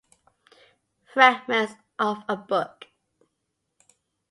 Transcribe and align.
Fragments 1.13 1.75
of 1.99 2.23
a 2.27 2.35
Book. 2.35 2.87